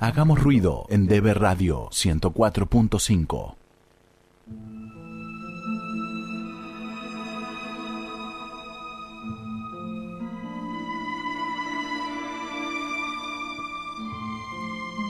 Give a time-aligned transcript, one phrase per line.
[0.00, 3.54] Hagamos ruido en DB Radio 104.5.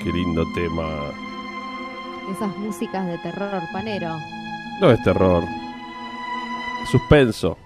[0.02, 1.12] Qué lindo tema.
[2.32, 4.16] Esas músicas de terror, panero.
[4.80, 5.44] No es terror.
[6.90, 7.56] Suspenso.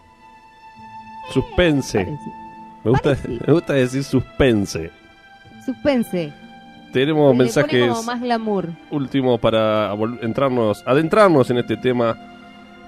[1.32, 2.18] Suspense.
[2.84, 4.90] Me gusta, me gusta decir suspense.
[5.64, 6.45] Suspense.
[7.00, 8.68] Tenemos Le mensajes como más glamour.
[8.90, 9.92] últimos para
[10.22, 12.16] entrarnos, adentrarnos en este tema.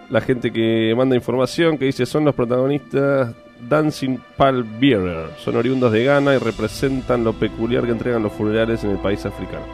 [0.08, 3.34] La gente que manda información que dice son los protagonistas
[3.68, 5.26] Dancing Pal Bearer.
[5.36, 9.26] Son oriundos de Ghana y representan lo peculiar que entregan los funerales en el país
[9.26, 9.66] africano.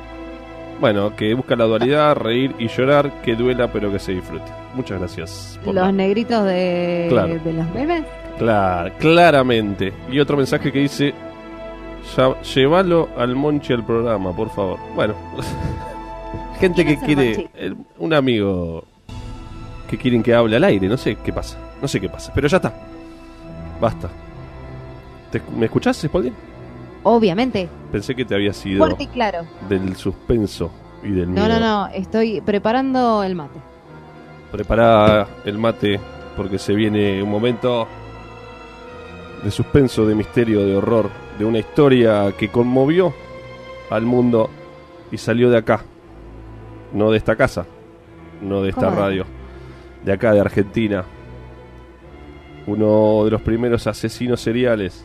[0.80, 4.50] Bueno, que busca la dualidad, reír y llorar, que duela pero que se disfrute.
[4.74, 5.60] Muchas gracias.
[5.64, 7.34] por Los la- negritos de, Claro.
[7.38, 8.02] de los memes.
[8.40, 9.92] Clar- claramente.
[10.10, 11.33] Y otro mensaje que dice: "Ya-
[12.54, 14.78] Llévalo al Monchi al programa, por favor.
[14.94, 15.14] Bueno,
[16.60, 17.50] gente ¿Quién que quiere.
[17.54, 18.84] El- un amigo
[19.88, 20.86] que quieren que hable al aire.
[20.88, 21.58] No sé qué pasa.
[21.80, 22.32] No sé qué pasa.
[22.34, 22.72] Pero ya está.
[23.80, 24.08] Basta.
[25.32, 26.34] ¿Te- ¿Me escuchás, Spalding?
[27.02, 27.68] Obviamente.
[27.90, 29.44] Pensé que te había sido Fuerte y claro.
[29.68, 30.70] del suspenso
[31.02, 31.48] y del No, miedo.
[31.48, 31.86] no, no.
[31.88, 33.58] Estoy preparando el mate.
[34.52, 35.98] Prepara el mate
[36.36, 37.86] porque se viene un momento
[39.42, 43.12] de suspenso, de misterio, de horror, de una historia que conmovió
[43.90, 44.50] al mundo
[45.10, 45.82] y salió de acá,
[46.92, 47.66] no de esta casa,
[48.40, 49.24] no de esta radio,
[50.04, 51.04] de acá, de Argentina.
[52.66, 55.04] Uno de los primeros asesinos seriales,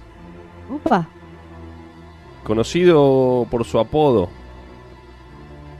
[0.70, 1.08] Upa.
[2.44, 4.30] conocido por su apodo,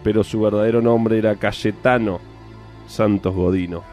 [0.04, 2.20] pero su verdadero nombre era Cayetano
[2.88, 3.84] Santos Godino.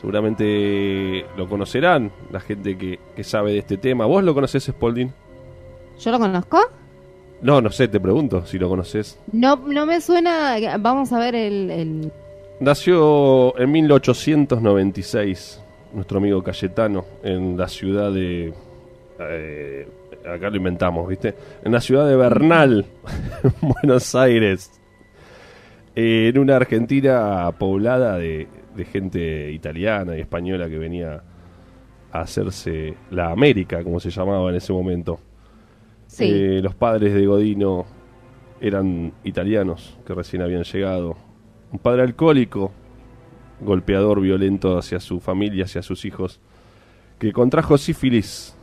[0.00, 4.04] Seguramente lo conocerán la gente que, que sabe de este tema.
[4.04, 5.12] ¿Vos lo conoces, Spalding?
[5.98, 6.58] ¿Yo lo conozco?
[7.42, 9.18] No, no sé, te pregunto si lo conoces.
[9.32, 10.56] No, no me suena.
[10.78, 11.70] Vamos a ver el.
[11.70, 12.12] el-
[12.60, 15.60] Nació en 1896
[15.94, 18.54] nuestro amigo Cayetano en la ciudad de...
[19.18, 19.88] eh,
[20.32, 21.34] acá lo inventamos, ¿viste?
[21.64, 22.86] En la ciudad de Bernal,
[23.60, 24.70] Buenos Aires.
[25.94, 31.22] Eh, en una Argentina poblada de, de gente italiana y española que venía
[32.12, 35.18] a hacerse la América, como se llamaba en ese momento.
[36.18, 37.86] Eh, los padres de Godino
[38.60, 41.16] eran italianos que recién habían llegado.
[41.72, 42.70] Un padre alcohólico,
[43.60, 46.40] golpeador, violento hacia su familia, hacia sus hijos,
[47.18, 48.54] que contrajo sífilis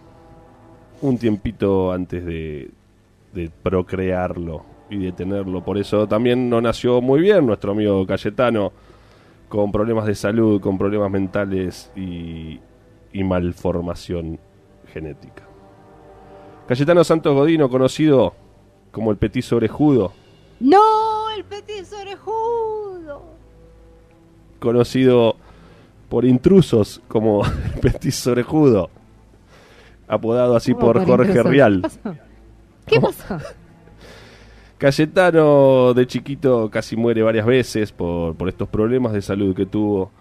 [1.01, 2.71] un tiempito antes de,
[3.63, 5.63] procrearlo y de tenerlo.
[5.63, 8.71] Por eso también no nació muy bien nuestro amigo Cayetano,
[9.47, 12.59] con problemas de salud, con problemas mentales y
[13.23, 14.39] malformación
[14.93, 15.48] genética.
[16.69, 18.35] Cayetano Santos Godino, conocido
[18.91, 20.13] como el Petiso Orejudo,
[20.59, 21.31] ¡No!
[21.35, 23.23] ¡El petiso orejudo!
[24.59, 25.35] conocido
[26.09, 27.43] por intrusos como
[27.73, 28.91] el Petiso Orejudo,
[30.07, 31.51] apodado así ¿Cómo por Jorge intrusos?
[31.51, 31.81] Rial.
[31.81, 32.15] ¿Qué pasó?
[32.85, 33.37] ¿Qué pasó?
[34.77, 40.11] Cayetano de chiquito casi muere varias veces por, por estos problemas de salud que tuvo.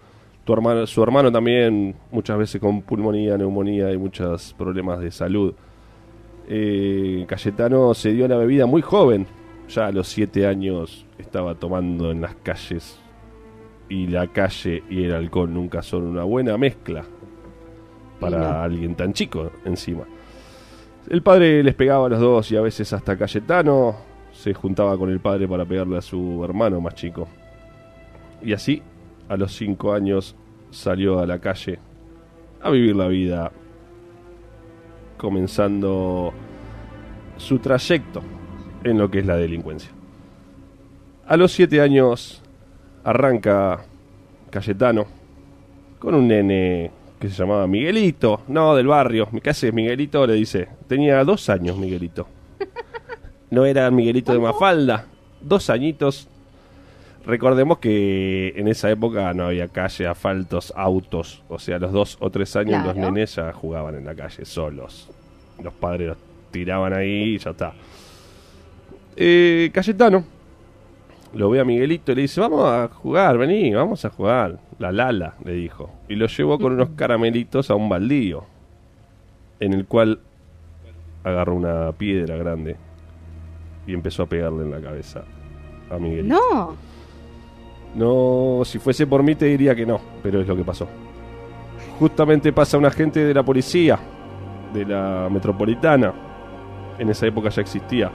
[0.45, 5.53] Tu hermano, su hermano también, muchas veces con pulmonía, neumonía y muchos problemas de salud.
[6.49, 9.27] Eh, Cayetano se dio a la bebida muy joven,
[9.67, 12.99] ya a los siete años estaba tomando en las calles
[13.87, 17.03] y la calle y el alcohol nunca son una buena mezcla
[18.19, 18.61] para no.
[18.61, 20.05] alguien tan chico encima.
[21.07, 23.95] El padre les pegaba a los dos y a veces hasta Cayetano
[24.31, 27.27] se juntaba con el padre para pegarle a su hermano más chico.
[28.41, 28.81] Y así,
[29.27, 30.35] a los cinco años,
[30.71, 31.79] salió a la calle
[32.61, 33.51] a vivir la vida,
[35.19, 36.33] comenzando
[37.37, 38.23] su trayecto
[38.83, 39.91] en lo que es la delincuencia.
[41.27, 42.41] A los siete años
[43.03, 43.85] arranca
[44.49, 45.05] Cayetano
[45.99, 49.27] con un nene que se llamaba Miguelito, no del barrio.
[49.43, 50.25] ¿Qué haces, Miguelito?
[50.25, 50.69] Le dice.
[50.87, 52.27] Tenía dos años, Miguelito.
[53.51, 55.07] No era Miguelito de Mafalda.
[55.41, 56.29] Dos añitos.
[57.25, 61.43] Recordemos que en esa época no había calle, asfaltos, autos.
[61.49, 64.45] O sea, a los dos o tres años los nenes ya jugaban en la calle
[64.45, 65.09] solos.
[65.61, 66.17] Los padres los
[66.51, 67.73] tiraban ahí y ya está.
[69.15, 70.23] Eh, Cayetano
[71.33, 74.59] lo ve a Miguelito y le dice, vamos a jugar, vení, vamos a jugar.
[74.79, 75.91] La Lala, le dijo.
[76.07, 78.45] Y lo llevó con unos caramelitos a un baldío,
[79.59, 80.19] en el cual
[81.23, 82.77] agarró una piedra grande
[83.85, 85.23] y empezó a pegarle en la cabeza
[85.91, 86.35] a Miguelito.
[86.35, 86.88] No.
[87.95, 90.87] No, si fuese por mí te diría que no, pero es lo que pasó.
[91.99, 93.99] Justamente pasa un agente de la policía,
[94.73, 96.13] de la metropolitana,
[96.97, 98.11] en esa época ya existía,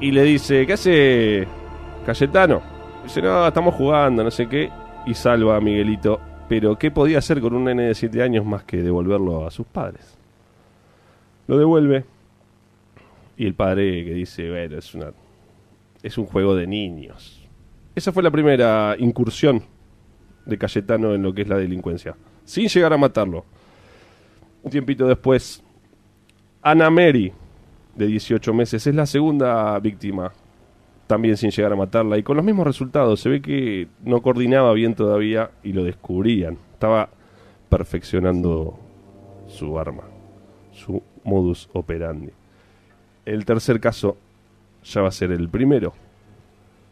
[0.00, 1.48] y le dice, ¿qué hace
[2.04, 2.62] Cayetano?
[3.04, 4.70] Dice, no, estamos jugando, no sé qué,
[5.06, 6.20] y salva a Miguelito.
[6.48, 9.66] Pero, ¿qué podía hacer con un nene de 7 años más que devolverlo a sus
[9.66, 10.16] padres?
[11.46, 12.04] Lo devuelve,
[13.36, 15.12] y el padre que dice, bueno, es, una,
[16.02, 17.37] es un juego de niños.
[17.98, 19.60] Esa fue la primera incursión
[20.46, 22.14] de Cayetano en lo que es la delincuencia,
[22.44, 23.44] sin llegar a matarlo.
[24.62, 25.64] Un tiempito después,
[26.62, 27.32] Ana Mary,
[27.96, 30.32] de 18 meses, es la segunda víctima,
[31.08, 33.18] también sin llegar a matarla, y con los mismos resultados.
[33.18, 36.56] Se ve que no coordinaba bien todavía y lo descubrían.
[36.74, 37.10] Estaba
[37.68, 38.78] perfeccionando
[39.48, 40.04] su arma,
[40.70, 42.30] su modus operandi.
[43.24, 44.16] El tercer caso
[44.84, 45.94] ya va a ser el primero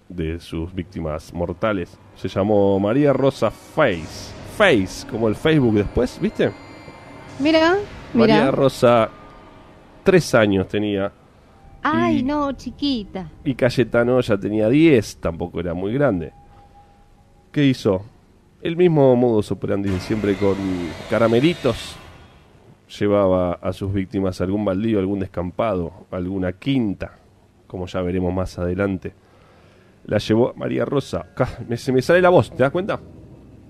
[0.08, 1.98] de sus víctimas mortales.
[2.14, 4.32] Se llamó María Rosa Face.
[4.56, 6.50] Face, como el Facebook después, ¿viste?
[7.38, 7.76] Mira,
[8.14, 8.50] María mira.
[8.50, 9.10] Rosa,
[10.02, 11.12] tres años tenía.
[11.82, 13.30] Ay, y- no, chiquita.
[13.44, 16.32] Y Cayetano ya tenía 10, tampoco era muy grande.
[17.52, 18.02] ¿Qué hizo?
[18.62, 20.56] El mismo modus operandi de siempre con
[21.10, 21.96] caramelitos.
[22.98, 27.18] Llevaba a sus víctimas a algún baldío, algún descampado, alguna quinta,
[27.66, 29.12] como ya veremos más adelante.
[30.06, 31.26] La llevó María Rosa.
[31.68, 33.00] Me- se me sale la voz, ¿te das cuenta?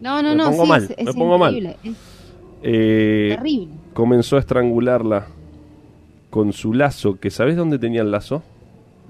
[0.01, 1.57] No, no, Me no, pongo sí, mal, es, me pongo mal.
[1.83, 1.97] Es
[2.63, 3.69] Eh, terrible.
[3.95, 5.27] comenzó a estrangularla
[6.31, 8.43] con su lazo, que ¿sabes dónde tenía el lazo?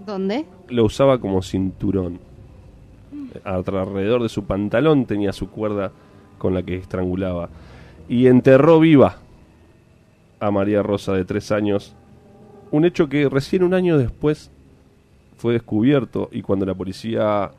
[0.06, 0.44] ¿Dónde?
[0.69, 2.19] lo usaba como cinturón.
[3.44, 5.93] Alrededor de su pantalón tenía su cuerda
[6.38, 7.49] con la que estrangulaba.
[8.08, 9.17] Y enterró viva
[10.40, 11.94] a María Rosa de tres años.
[12.70, 14.50] Un hecho que recién un año después
[15.37, 17.50] fue descubierto y cuando la policía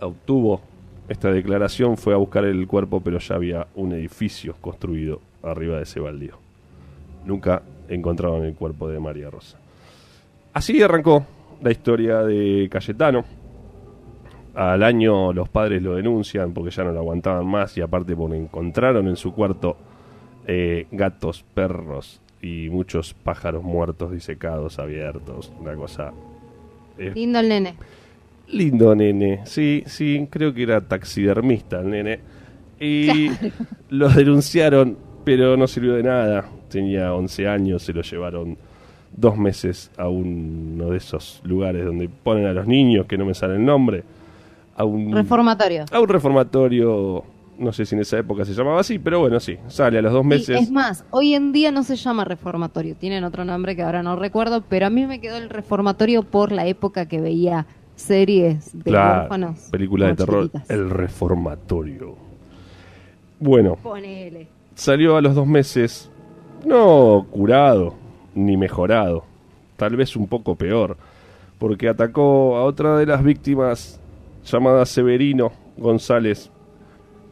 [0.00, 0.60] obtuvo
[1.08, 5.84] esta declaración fue a buscar el cuerpo pero ya había un edificio construido arriba de
[5.84, 6.38] ese baldío.
[7.24, 9.58] Nunca encontraron el cuerpo de María Rosa.
[10.52, 11.24] Así arrancó
[11.62, 13.24] la historia de Cayetano.
[14.54, 18.36] Al año los padres lo denuncian porque ya no lo aguantaban más y aparte porque
[18.36, 19.76] encontraron en su cuarto
[20.46, 25.52] eh, gatos, perros y muchos pájaros muertos, disecados, abiertos.
[25.60, 26.12] Una cosa
[26.98, 27.74] eh, Lindo el nene.
[28.48, 29.40] lindo, nene.
[29.44, 32.20] Sí, sí, creo que era taxidermista el nene.
[32.78, 33.30] Y
[33.90, 36.48] lo denunciaron, pero no sirvió de nada.
[36.68, 38.56] Tenía 11 años, se lo llevaron
[39.16, 43.34] dos meses a uno de esos lugares donde ponen a los niños, que no me
[43.34, 44.04] sale el nombre,
[44.76, 45.86] a un, Reformatorio.
[45.90, 47.24] a un reformatorio,
[47.58, 50.12] no sé si en esa época se llamaba así, pero bueno, sí, sale a los
[50.12, 50.60] dos meses.
[50.60, 54.16] es más, hoy en día no se llama reformatorio, tienen otro nombre que ahora no
[54.16, 58.84] recuerdo, pero a mí me quedó el reformatorio por la época que veía series de
[58.90, 59.58] Claro, huérfanos.
[59.70, 60.50] película de terror.
[60.68, 62.14] El Reformatorio.
[63.38, 64.48] Bueno, Ponele.
[64.74, 66.10] salió a los dos meses,
[66.64, 67.94] no curado
[68.34, 69.24] ni mejorado,
[69.76, 70.96] tal vez un poco peor,
[71.58, 73.98] porque atacó a otra de las víctimas
[74.44, 76.50] llamada Severino González,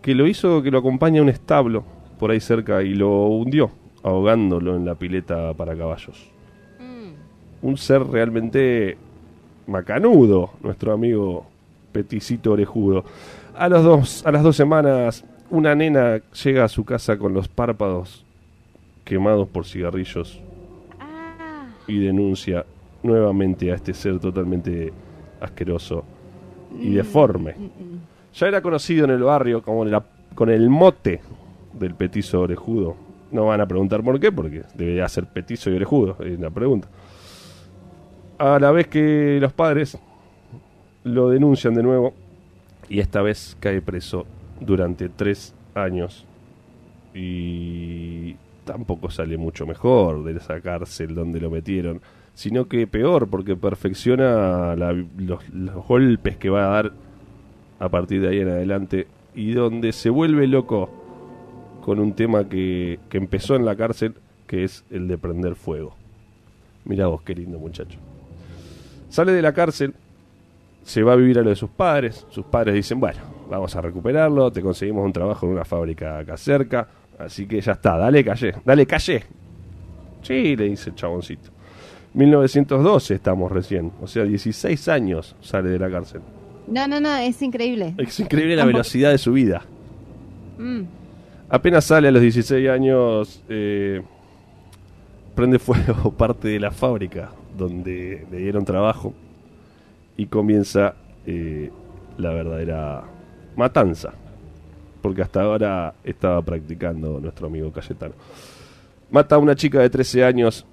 [0.04, 1.82] que lo hizo que lo acompañe a un establo
[2.18, 3.70] por ahí cerca y lo hundió,
[4.02, 6.30] ahogándolo en la pileta para caballos.
[6.78, 7.66] Mm.
[7.66, 8.98] Un ser realmente
[9.66, 11.46] macanudo, nuestro amigo
[11.90, 13.02] Peticito Orejudo.
[13.56, 17.48] A, los dos, a las dos semanas, una nena llega a su casa con los
[17.48, 18.26] párpados
[19.04, 20.38] quemados por cigarrillos
[21.00, 22.66] Ah, y denuncia
[23.02, 24.92] nuevamente a este ser totalmente
[25.40, 26.04] asqueroso
[26.78, 27.54] y deforme.
[27.56, 28.13] mm, mm.
[28.34, 29.84] Ya era conocido en el barrio como
[30.34, 31.20] con el mote
[31.72, 32.96] del petizo orejudo.
[33.30, 36.88] No van a preguntar por qué, porque debería ser petizo y orejudo, es la pregunta.
[38.38, 39.98] A la vez que los padres
[41.04, 42.14] lo denuncian de nuevo
[42.88, 44.26] y esta vez cae preso
[44.60, 46.24] durante tres años
[47.14, 52.00] y tampoco sale mucho mejor de esa cárcel donde lo metieron,
[52.34, 56.92] sino que peor porque perfecciona los golpes que va a dar
[57.78, 60.90] a partir de ahí en adelante y donde se vuelve loco
[61.84, 64.14] con un tema que, que empezó en la cárcel,
[64.46, 65.94] que es el de prender fuego.
[66.84, 67.98] Mirá vos, qué lindo muchacho.
[69.08, 69.94] Sale de la cárcel,
[70.82, 72.26] se va a vivir a lo de sus padres.
[72.30, 76.36] Sus padres dicen, bueno, vamos a recuperarlo, te conseguimos un trabajo en una fábrica acá
[76.36, 76.88] cerca,
[77.18, 79.24] así que ya está, dale calle, dale calle.
[80.22, 81.50] Sí, le dice el chaboncito.
[82.14, 86.20] 1912 estamos recién, o sea, 16 años sale de la cárcel.
[86.66, 87.94] No, no, no, es increíble.
[87.98, 89.62] Es increíble la velocidad de su vida.
[90.58, 90.82] Mm.
[91.48, 94.02] Apenas sale a los 16 años, eh,
[95.34, 99.12] prende fuego parte de la fábrica donde le dieron trabajo
[100.16, 100.94] y comienza
[101.26, 101.70] eh,
[102.18, 103.04] la verdadera
[103.56, 104.12] matanza.
[105.02, 108.14] Porque hasta ahora estaba practicando nuestro amigo Cayetano.
[109.10, 110.64] Mata a una chica de 13 años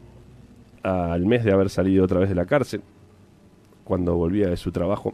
[0.83, 2.81] al mes de haber salido otra vez de la cárcel.
[3.83, 5.13] cuando volvía de su trabajo,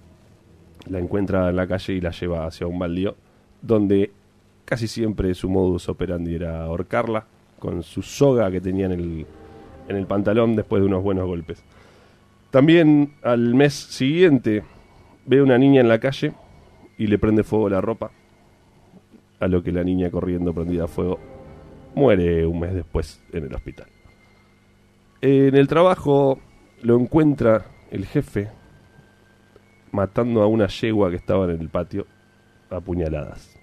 [0.90, 3.16] la encuentra en la calle y la lleva hacia un baldío,
[3.62, 4.12] donde
[4.66, 7.26] casi siempre su modus operandi era ahorcarla
[7.60, 9.26] con su soga que tenía en el,
[9.88, 11.64] en el pantalón después de unos buenos golpes.
[12.52, 14.64] También al mes siguiente
[15.26, 16.34] ve una niña en la calle
[16.98, 18.12] y le prende fuego la ropa,
[19.40, 21.20] a lo que la niña corriendo prendida a fuego
[21.96, 23.88] muere un mes después en el hospital.
[25.22, 26.40] En el trabajo
[26.82, 28.50] lo encuentra el jefe
[29.92, 32.06] matando a una yegua que estaba en el patio
[32.70, 33.58] a puñaladas.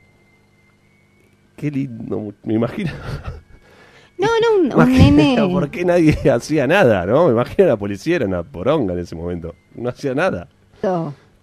[1.56, 2.90] Qué lindo, me imagino.
[4.16, 5.36] No, no, un, nene.
[5.52, 7.26] ¿Por qué nadie hacía nada, no?
[7.26, 9.56] Me imagino la policía era una poronga en ese momento.
[9.74, 10.48] No hacía nada.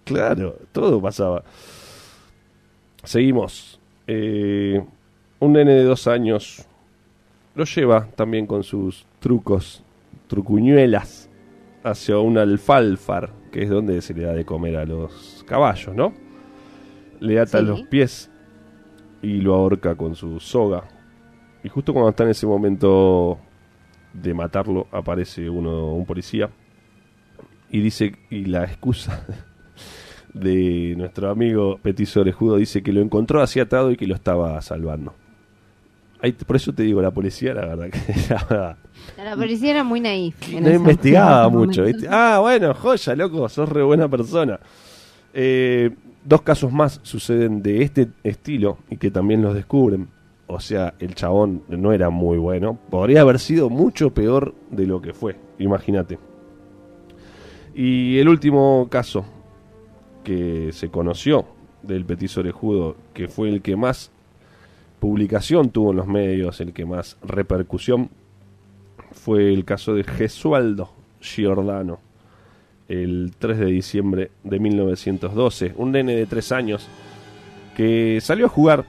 [0.04, 1.44] Claro, todo pasaba.
[3.04, 3.78] Seguimos.
[4.06, 4.82] Eh,
[5.38, 6.64] un nene de dos años
[7.54, 9.82] lo lleva también con sus trucos,
[10.28, 11.28] trucuñuelas,
[11.84, 16.12] hacia un alfalfar, que es donde se le da de comer a los caballos, ¿no?
[17.20, 17.64] Le ata Sí.
[17.64, 18.30] los pies
[19.22, 20.84] y lo ahorca con su soga.
[21.64, 23.38] Y justo cuando está en ese momento
[24.12, 26.50] de matarlo, aparece uno, un policía
[27.70, 29.24] y dice, y la excusa
[30.34, 34.60] de nuestro amigo Petiso Orejudo dice que lo encontró así atado y que lo estaba
[34.62, 35.14] salvando.
[36.22, 37.98] Ahí, por eso te digo, la policía, la verdad que
[38.30, 38.78] era-
[39.22, 40.36] La policía era muy naif.
[40.60, 41.84] no investigaba mucho.
[42.08, 44.60] Ah, bueno, joya, loco, sos re buena persona.
[45.34, 45.90] Eh,
[46.24, 50.08] dos casos más suceden de este estilo y que también los descubren.
[50.46, 52.78] O sea, el chabón no era muy bueno.
[52.90, 56.18] Podría haber sido mucho peor de lo que fue, imagínate.
[57.74, 59.24] Y el último caso
[60.24, 61.46] que se conoció
[61.82, 64.12] del petiso orejudo, que fue el que más
[65.02, 68.08] publicación tuvo en los medios, el que más repercusión,
[69.10, 71.98] fue el caso de Gesualdo Giordano,
[72.86, 75.72] el 3 de diciembre de 1912.
[75.74, 76.86] Un nene de 3 años
[77.76, 78.84] que salió a jugar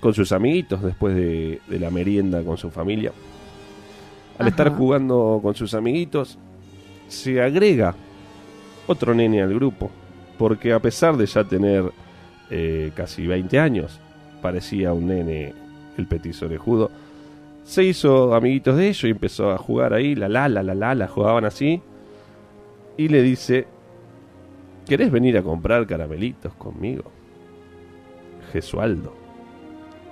[0.00, 3.12] con sus amiguitos después de, de la merienda con su familia.
[4.38, 6.38] Al estar jugando con sus amiguitos,
[7.08, 7.94] se agrega
[8.86, 9.90] otro nene al grupo,
[10.38, 11.92] porque a pesar de ya tener
[12.48, 14.00] eh, casi 20 años,
[14.42, 15.54] parecía un nene
[15.96, 16.90] el petiso orejudo,
[17.64, 20.94] se hizo amiguitos de ellos y empezó a jugar ahí, la la la la la,
[20.94, 21.80] la jugaban así,
[22.96, 23.66] y le dice,
[24.86, 27.04] ¿querés venir a comprar caramelitos conmigo?
[28.52, 29.14] Gesualdo.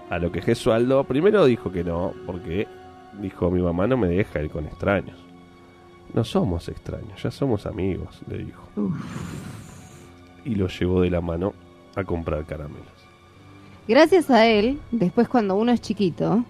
[0.09, 2.67] A lo que Gesualdo primero dijo que no, porque
[3.21, 5.19] dijo, mi mamá no me deja ir con extraños.
[6.15, 8.63] No somos extraños, ya somos amigos, le dijo.
[10.45, 11.55] Y lo llevó de la mano
[11.95, 13.00] a comprar caramelos.
[13.91, 16.45] Gracias a él, después cuando uno es chiquito,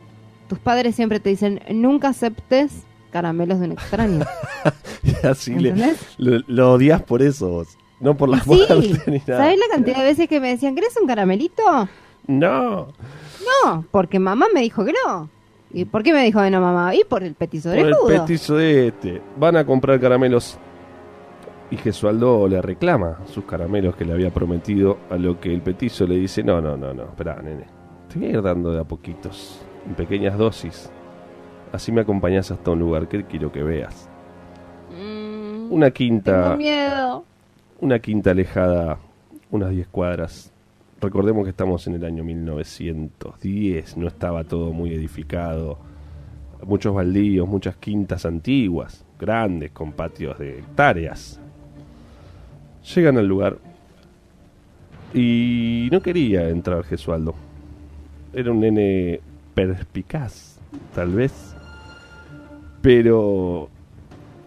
[0.47, 4.27] tus padres siempre te dicen, nunca aceptes caramelos de un extraño.
[5.23, 5.75] Así le,
[6.19, 7.69] lo, lo odias por eso vos,
[7.99, 8.75] no por la Sí, muerte
[9.07, 9.39] ni nada.
[9.45, 11.63] ¿sabes la cantidad de veces que me decían, ¿querés un caramelito?
[12.27, 12.89] No,
[13.65, 15.31] No, porque mamá me dijo que no.
[15.73, 16.95] ¿Y por qué me dijo que no mamá?
[16.95, 19.23] Y por el petiso por el petizo de este.
[19.39, 20.59] Van a comprar caramelos
[21.71, 26.07] y Gesualdo le reclama sus caramelos que le había prometido, a lo que el petizo
[26.07, 27.65] le dice, no, no, no, no, espera, nene,
[28.09, 30.91] te voy a ir dando de a poquitos, en pequeñas dosis.
[31.73, 34.09] Así me acompañas hasta un lugar que quiero que veas.
[34.91, 36.43] Mm, Una quinta...
[36.43, 37.25] Tengo miedo.
[37.81, 38.99] Una quinta alejada,
[39.50, 40.53] unas 10 cuadras.
[41.00, 45.79] Recordemos que estamos en el año 1910, no estaba todo muy edificado.
[46.67, 51.41] Muchos baldíos, muchas quintas antiguas, grandes, con patios de hectáreas.
[52.95, 53.59] Llegan al lugar
[55.13, 57.35] y no quería entrar Gesualdo.
[58.33, 59.21] Era un nene
[59.55, 60.59] perspicaz,
[60.95, 61.55] tal vez.
[62.81, 63.69] Pero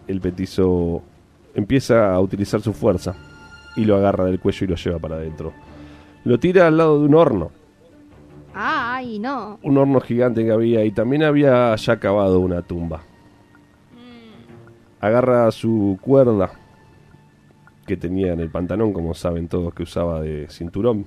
[0.08, 1.02] el petizo
[1.54, 3.14] empieza a utilizar su fuerza
[3.76, 5.52] y lo agarra del cuello y lo lleva para adentro.
[6.24, 7.50] Lo tira al lado de un horno,
[8.54, 9.58] Ay, no.
[9.62, 13.02] un horno gigante que había y también había ya cavado una tumba.
[15.00, 16.52] Agarra su cuerda
[17.86, 21.06] que tenía en el pantalón, como saben todos que usaba de cinturón.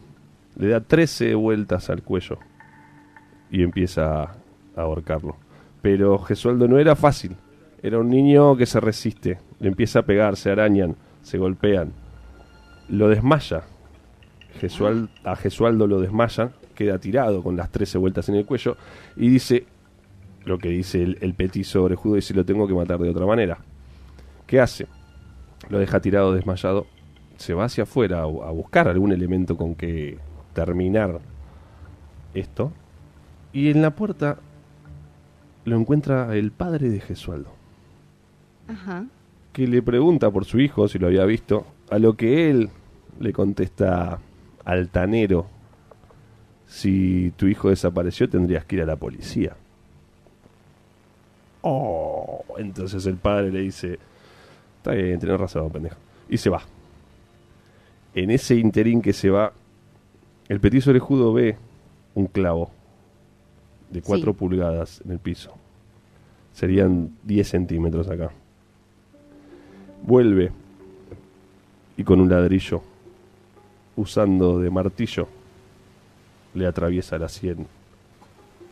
[0.58, 2.38] Le da 13 vueltas al cuello
[3.52, 4.36] y empieza a
[4.76, 5.36] ahorcarlo.
[5.82, 7.36] Pero Gesualdo no era fácil.
[7.82, 9.38] Era un niño que se resiste.
[9.60, 11.94] Le empieza a pegar, se arañan, se golpean.
[12.90, 13.64] Lo desmaya.
[14.60, 18.76] Gesual- a Gesualdo lo desmaya, queda tirado con las 13 vueltas en el cuello
[19.16, 19.66] y dice
[20.46, 23.58] lo que dice el, el petizo orejudo, dice lo tengo que matar de otra manera.
[24.48, 24.88] ¿Qué hace?
[25.70, 26.88] Lo deja tirado, desmayado,
[27.38, 30.18] se va hacia afuera a, a buscar algún elemento con que
[30.54, 31.20] terminar
[32.34, 32.72] esto
[33.54, 34.38] y en la puerta
[35.66, 37.50] lo encuentra el padre de Gesualdo,
[38.68, 39.06] Ajá.
[39.54, 42.70] que le pregunta por su hijo, si lo había visto, a lo que él
[43.20, 44.20] le contesta
[44.64, 45.48] altanero,
[46.68, 49.56] si tu hijo desapareció tendrías que ir a la policía.
[51.62, 54.00] Oh, entonces el padre le dice,
[54.88, 55.98] está bien, tenés razón, pendejo.
[56.30, 56.62] Y se va.
[58.16, 59.52] En ese interín que se va,
[60.48, 61.58] el petiso orejudo ve
[62.16, 62.72] un clavo
[63.90, 64.38] de 4 Sí.
[64.38, 65.54] pulgadas en el piso.
[66.54, 68.32] Serían 10 centímetros acá.
[70.04, 70.52] Vuelve
[71.98, 72.82] y con un ladrillo,
[73.96, 75.28] usando de martillo,
[76.54, 77.68] le atraviesa la sien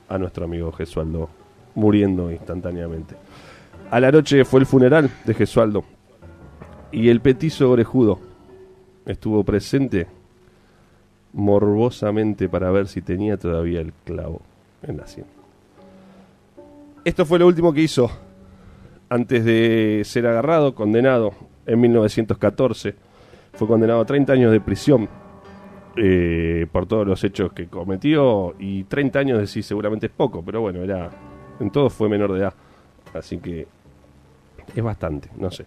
[0.07, 1.29] a nuestro amigo Gesualdo,
[1.75, 3.15] muriendo instantáneamente.
[3.91, 5.83] A la noche fue el funeral de Gesualdo
[6.91, 8.19] y el petizo orejudo
[9.05, 10.07] estuvo presente
[11.33, 14.41] morbosamente para ver si tenía todavía el clavo
[14.83, 15.25] en la sien.
[17.03, 18.09] Esto fue lo último que hizo
[19.09, 21.33] antes de ser agarrado, condenado
[21.65, 22.95] en 1914.
[23.53, 25.07] Fue condenado a 30 años de prisión
[25.97, 30.43] eh, por todos los hechos que cometió y 30 años de sí seguramente es poco,
[30.43, 31.09] pero bueno, era
[31.59, 32.53] en todo fue menor de edad,
[33.13, 33.67] así que
[34.75, 35.65] es bastante, no sé.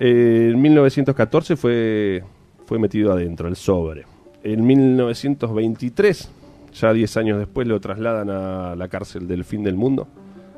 [0.00, 2.22] Eh, en 1914 fue,
[2.66, 4.04] fue metido adentro, el sobre.
[4.42, 6.30] En 1923,
[6.74, 10.06] ya 10 años después, lo trasladan a la cárcel del fin del mundo,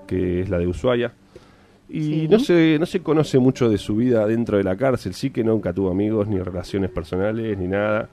[0.07, 1.13] que es la de Ushuaia.
[1.89, 2.29] Y Sí.
[2.29, 5.43] no, se, no se conoce mucho de su vida dentro de la cárcel, sí que
[5.43, 8.09] nunca tuvo amigos, ni relaciones personales, ni nada.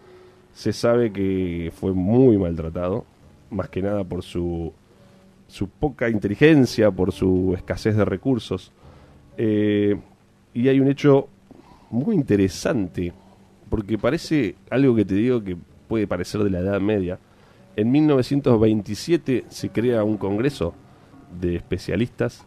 [0.53, 3.05] Se sabe que fue muy maltratado,
[3.51, 4.73] más que nada por su,
[5.47, 8.71] su poca inteligencia, por su escasez de recursos.
[9.37, 9.95] Eh,
[10.57, 11.27] y hay un hecho
[11.91, 13.13] muy interesante,
[13.69, 15.55] porque parece algo que te digo que
[15.87, 17.19] puede parecer de la Edad Media.
[17.75, 20.73] En 1927 se crea un congreso
[21.39, 22.43] de especialistas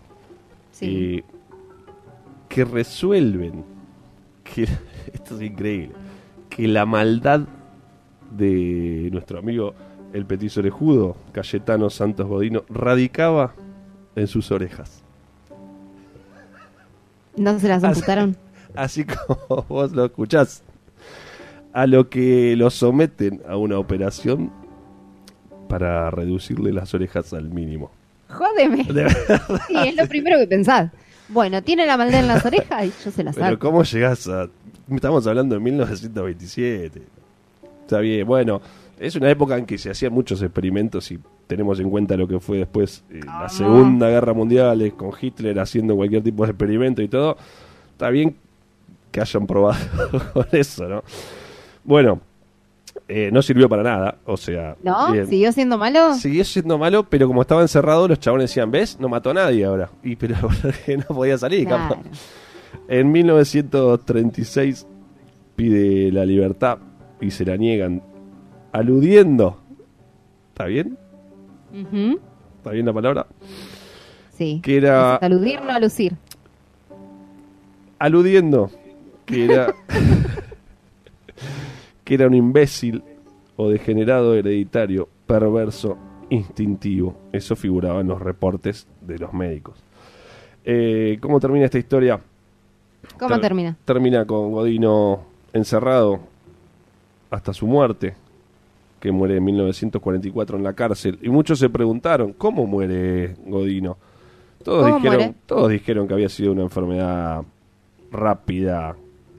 [0.73, 1.19] Sí.
[1.19, 1.25] eh,
[2.49, 3.65] que resuelven
[4.43, 4.65] que
[5.13, 5.91] esto es increíble
[6.49, 7.43] que la maldad
[8.37, 9.75] de nuestro amigo
[10.13, 13.55] el petiso orejudo Cayetano Santos Godino radicaba
[14.17, 15.00] en sus orejas
[17.37, 18.37] ¿No se las amputaron?
[18.75, 20.63] así como vos lo escuchás
[21.73, 24.53] a lo que lo someten a una operación
[25.69, 27.91] para reducirle las orejas al mínimo
[28.31, 28.85] Jódeme.
[28.85, 29.43] De verdad.
[29.67, 30.91] Sí, es lo primero que pensás.
[31.29, 33.59] Bueno, tiene la maldad en las orejas y yo se la Pero saco.
[33.59, 34.49] ¿cómo llegás a...?
[34.91, 37.03] Estamos hablando de 1927.
[37.83, 38.61] Está bien, bueno,
[38.99, 41.19] es una época en que se hacían muchos experimentos y
[41.51, 45.59] tenemos en cuenta lo que fue después eh, la Segunda Guerra Mundial, eh, con Hitler
[45.59, 47.37] haciendo cualquier tipo de experimento y todo.
[47.91, 48.37] Está bien
[49.11, 49.77] que hayan probado
[50.33, 51.03] con eso, ¿no?
[51.83, 52.21] Bueno,
[53.09, 54.77] eh, no sirvió para nada, o sea...
[54.85, 55.11] ¿No?
[55.11, 55.27] bien.
[55.27, 56.15] ¿Siguió siendo malo?
[56.15, 59.01] Siguió siendo malo, pero como estaba encerrado, los chabones decían, ¿ves?
[59.01, 59.91] No mató a nadie ahora.
[60.05, 60.37] Y pero
[61.09, 61.97] no podía salir, Claro.
[61.97, 62.09] capaz.
[62.87, 64.87] En 1936
[65.57, 66.79] pide la libertad
[67.21, 68.03] y se la niegan,
[68.71, 69.59] aludiendo.
[70.53, 70.97] ¿Está bien?
[71.73, 73.27] ¿Está bien la palabra?
[74.33, 74.61] Sí.
[74.63, 76.17] Que era Aludir, no alucir.
[77.99, 78.71] aludiendo
[79.27, 79.75] que era
[82.05, 83.03] que era un imbécil
[83.57, 85.97] o degenerado hereditario, perverso,
[86.31, 87.15] instintivo.
[87.33, 89.79] Eso figuraba en los reportes de los médicos.
[90.65, 92.19] Eh, ¿Cómo termina esta historia?
[93.19, 93.77] ¿Cómo Ter- termina?
[93.85, 95.21] Termina con Godino
[95.53, 96.21] encerrado
[97.31, 98.15] hasta su muerte,
[99.01, 101.19] que muere en 1944 en la cárcel.
[101.23, 103.97] Y muchos se preguntaron, ¿cómo muere Godino?
[104.63, 105.35] Todos ¿Cómo dijeron, muere?
[105.47, 107.43] todos dijeron que había sido una enfermedad
[108.13, 108.95] rápida,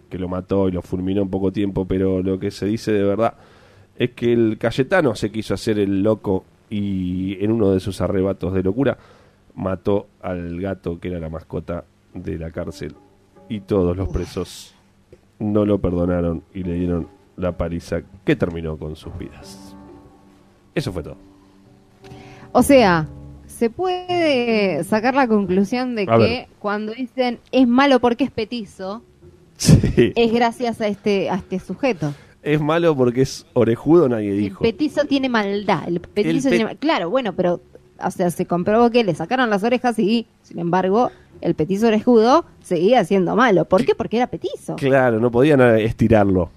[0.10, 3.04] que lo mató y lo fulminó en poco tiempo, pero lo que se dice de
[3.04, 3.36] verdad
[3.98, 8.54] es que el Cayetano se quiso hacer el loco y en uno de sus arrebatos
[8.54, 8.98] de locura
[9.56, 12.96] mató al gato que era la mascota de la cárcel
[13.50, 14.74] y todos los presos
[15.40, 17.08] no lo perdonaron y le dieron
[17.42, 19.76] la paliza que terminó con sus vidas.
[20.76, 21.18] Eso fue todo.
[22.52, 23.08] O sea,
[23.48, 26.48] se puede sacar la conclusión de A que ver.
[26.60, 29.02] cuando dicen es malo porque es petizo,
[29.58, 30.12] Sí.
[30.16, 32.14] es gracias a este, a este sujeto.
[32.42, 34.64] Es malo porque es orejudo, nadie El dijo.
[34.64, 35.84] petizo tiene maldad.
[35.88, 37.62] El petizo pe- tiene mal- Claro, bueno, pero
[38.04, 42.46] o sea, se comprobó que le sacaron las orejas y, sin embargo, el petizo orejudo
[42.64, 43.66] seguía siendo malo.
[43.66, 43.94] ¿Por qué?
[43.94, 44.76] Porque era petizo.
[44.78, 46.50] Claro, no podían eh, estirarlo.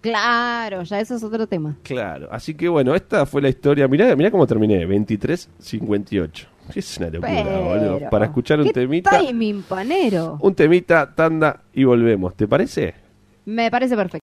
[0.00, 1.76] Claro, ya eso es otro tema.
[1.82, 3.88] Claro, así que bueno, esta fue la historia.
[3.88, 6.46] Mirá, mirá cómo terminé, 23-58.
[6.74, 8.10] Es una locura, Pero, boludo.
[8.10, 10.38] Para escuchar un ¿qué temita, timing, panero.
[10.40, 12.34] un temita, tanda y volvemos.
[12.34, 12.94] ¿Te parece?
[13.44, 14.24] Me parece perfecto.